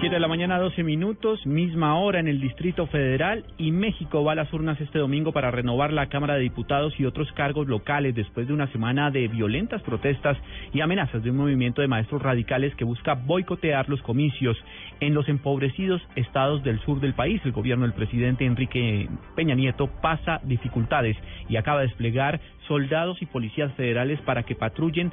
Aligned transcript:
7 0.00 0.14
de 0.14 0.20
la 0.20 0.28
mañana, 0.28 0.60
12 0.60 0.84
minutos, 0.84 1.44
misma 1.44 1.98
hora 1.98 2.20
en 2.20 2.28
el 2.28 2.40
Distrito 2.40 2.86
Federal 2.86 3.44
y 3.56 3.72
México 3.72 4.22
va 4.22 4.32
a 4.32 4.34
las 4.36 4.52
urnas 4.52 4.80
este 4.80 5.00
domingo 5.00 5.32
para 5.32 5.50
renovar 5.50 5.92
la 5.92 6.08
Cámara 6.08 6.34
de 6.34 6.42
Diputados 6.42 6.94
y 7.00 7.04
otros 7.04 7.32
cargos 7.32 7.66
locales 7.66 8.14
después 8.14 8.46
de 8.46 8.52
una 8.52 8.70
semana 8.70 9.10
de 9.10 9.26
violentas 9.26 9.82
protestas 9.82 10.36
y 10.72 10.82
amenazas 10.82 11.24
de 11.24 11.32
un 11.32 11.38
movimiento 11.38 11.82
de 11.82 11.88
maestros 11.88 12.22
radicales 12.22 12.76
que 12.76 12.84
busca 12.84 13.14
boicotear 13.14 13.88
los 13.88 14.00
comicios 14.02 14.56
en 15.00 15.14
los 15.14 15.28
empobrecidos 15.28 16.00
estados 16.14 16.62
del 16.62 16.78
sur 16.82 17.00
del 17.00 17.14
país. 17.14 17.40
El 17.44 17.50
gobierno 17.50 17.84
del 17.84 17.94
presidente 17.94 18.44
Enrique 18.44 19.08
Peña 19.34 19.56
Nieto 19.56 19.88
pasa 20.00 20.40
dificultades 20.44 21.16
y 21.48 21.56
acaba 21.56 21.80
de 21.80 21.88
desplegar 21.88 22.40
soldados 22.68 23.20
y 23.20 23.26
policías 23.26 23.72
federales 23.72 24.20
para 24.20 24.44
que 24.44 24.54
patrullen 24.54 25.10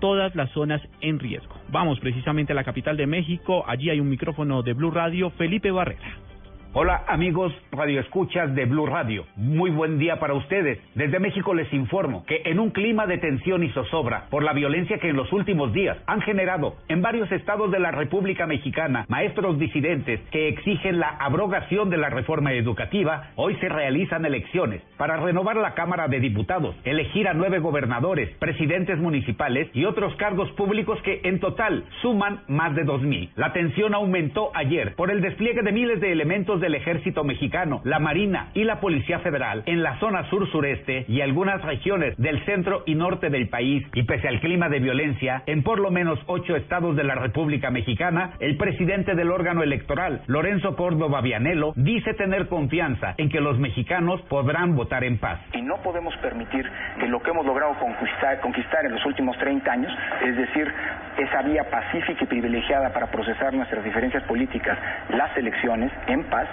todas 0.00 0.34
las 0.34 0.50
zonas 0.52 0.80
en 1.00 1.18
riesgo. 1.18 1.54
Vamos 1.70 2.00
precisamente 2.00 2.52
a 2.52 2.56
la 2.56 2.64
capital 2.64 2.96
de 2.96 3.06
México, 3.06 3.64
allí 3.66 3.90
hay 3.90 4.00
un 4.00 4.08
micrófono 4.08 4.62
de 4.62 4.72
Blue 4.72 4.90
Radio, 4.90 5.30
Felipe 5.30 5.70
Barrera. 5.70 6.27
Hola 6.74 7.02
amigos 7.08 7.50
radioescuchas 7.72 8.54
de 8.54 8.66
Blue 8.66 8.84
Radio, 8.84 9.24
muy 9.36 9.70
buen 9.70 9.98
día 9.98 10.20
para 10.20 10.34
ustedes. 10.34 10.78
Desde 10.94 11.18
México 11.18 11.54
les 11.54 11.72
informo 11.72 12.26
que 12.26 12.42
en 12.44 12.60
un 12.60 12.72
clima 12.72 13.06
de 13.06 13.16
tensión 13.16 13.64
y 13.64 13.70
zozobra 13.70 14.26
por 14.28 14.42
la 14.42 14.52
violencia 14.52 14.98
que 14.98 15.08
en 15.08 15.16
los 15.16 15.32
últimos 15.32 15.72
días 15.72 15.96
han 16.06 16.20
generado 16.20 16.76
en 16.88 17.00
varios 17.00 17.32
estados 17.32 17.72
de 17.72 17.78
la 17.78 17.90
República 17.90 18.46
Mexicana 18.46 19.06
maestros 19.08 19.58
disidentes 19.58 20.20
que 20.30 20.48
exigen 20.48 21.00
la 21.00 21.08
abrogación 21.08 21.88
de 21.88 21.96
la 21.96 22.10
reforma 22.10 22.52
educativa, 22.52 23.30
hoy 23.36 23.56
se 23.60 23.70
realizan 23.70 24.26
elecciones 24.26 24.82
para 24.98 25.16
renovar 25.16 25.56
la 25.56 25.72
Cámara 25.72 26.06
de 26.06 26.20
Diputados, 26.20 26.76
elegir 26.84 27.28
a 27.28 27.34
nueve 27.34 27.60
gobernadores, 27.60 28.28
presidentes 28.36 28.98
municipales 28.98 29.70
y 29.72 29.86
otros 29.86 30.14
cargos 30.16 30.50
públicos 30.52 31.00
que 31.00 31.22
en 31.24 31.40
total 31.40 31.84
suman 32.02 32.42
más 32.46 32.74
de 32.74 32.84
dos 32.84 33.00
mil. 33.00 33.30
La 33.36 33.54
tensión 33.54 33.94
aumentó 33.94 34.50
ayer 34.54 34.94
por 34.96 35.10
el 35.10 35.22
despliegue 35.22 35.62
de 35.62 35.72
miles 35.72 35.98
de 35.98 36.12
del 36.60 36.74
ejército 36.74 37.24
mexicano, 37.24 37.80
la 37.84 37.98
Marina 37.98 38.48
y 38.54 38.64
la 38.64 38.80
Policía 38.80 39.18
Federal 39.20 39.62
en 39.66 39.82
la 39.82 39.98
zona 39.98 40.28
sur-sureste 40.30 41.04
y 41.08 41.20
algunas 41.20 41.62
regiones 41.62 42.16
del 42.16 42.44
centro 42.44 42.82
y 42.86 42.94
norte 42.94 43.30
del 43.30 43.48
país. 43.48 43.86
Y 43.94 44.04
pese 44.04 44.28
al 44.28 44.40
clima 44.40 44.68
de 44.68 44.80
violencia, 44.80 45.42
en 45.46 45.62
por 45.62 45.78
lo 45.78 45.90
menos 45.90 46.18
ocho 46.26 46.56
estados 46.56 46.96
de 46.96 47.04
la 47.04 47.14
República 47.14 47.70
Mexicana, 47.70 48.32
el 48.40 48.56
presidente 48.56 49.14
del 49.14 49.30
órgano 49.30 49.62
electoral, 49.62 50.22
Lorenzo 50.26 50.76
Córdoba 50.76 51.20
Vianelo, 51.20 51.72
dice 51.76 52.14
tener 52.14 52.48
confianza 52.48 53.14
en 53.16 53.28
que 53.28 53.40
los 53.40 53.58
mexicanos 53.58 54.20
podrán 54.22 54.76
votar 54.76 55.04
en 55.04 55.18
paz. 55.18 55.40
Y 55.52 55.62
no 55.62 55.76
podemos 55.82 56.16
permitir 56.18 56.68
que 57.00 57.08
lo 57.08 57.20
que 57.20 57.30
hemos 57.30 57.46
logrado 57.46 57.74
conquistar, 57.78 58.40
conquistar 58.40 58.84
en 58.84 58.92
los 58.92 59.04
últimos 59.06 59.36
30 59.38 59.70
años, 59.70 59.92
es 60.24 60.36
decir, 60.36 60.72
esa 61.18 61.42
vía 61.42 61.64
pacífica 61.70 62.24
y 62.24 62.26
privilegiada 62.26 62.92
para 62.92 63.10
procesar 63.10 63.52
nuestras 63.52 63.84
diferencias 63.84 64.22
políticas, 64.24 64.78
las 65.10 65.36
elecciones 65.36 65.92
en 66.06 66.24
paz, 66.24 66.48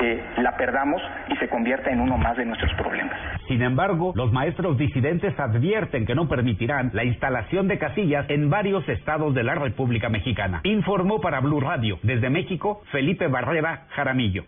eh, 0.00 0.22
la 0.38 0.56
perdamos 0.56 1.00
y 1.28 1.36
se 1.36 1.48
convierta 1.48 1.90
en 1.90 2.00
uno 2.00 2.16
más 2.18 2.36
de 2.36 2.44
nuestros 2.44 2.72
problemas. 2.74 3.16
Sin 3.46 3.62
embargo, 3.62 4.12
los 4.14 4.32
maestros 4.32 4.76
disidentes 4.76 5.38
advierten 5.38 6.04
que 6.04 6.14
no 6.14 6.28
permitirán 6.28 6.90
la 6.92 7.04
instalación 7.04 7.68
de 7.68 7.78
casillas 7.78 8.28
en 8.28 8.50
varios 8.50 8.88
estados 8.88 9.34
de 9.34 9.42
la 9.42 9.54
República 9.54 10.08
Mexicana. 10.08 10.60
Informó 10.64 11.20
para 11.20 11.40
Blue 11.40 11.60
Radio 11.60 11.98
desde 12.02 12.30
México 12.30 12.82
Felipe 12.90 13.28
Barrera 13.28 13.86
Jaramillo. 13.90 14.44